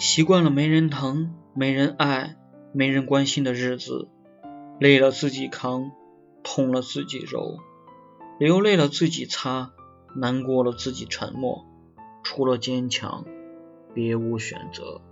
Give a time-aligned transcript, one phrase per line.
[0.00, 2.34] 习惯了没人疼没人爱
[2.72, 4.08] 没人关心的日子
[4.80, 5.92] 累了自己扛
[6.42, 7.58] 痛了自己揉
[8.38, 9.72] 流泪了自己擦
[10.16, 11.66] 难过了自己沉默
[12.24, 13.26] 除了坚强
[13.92, 15.02] 别无选择。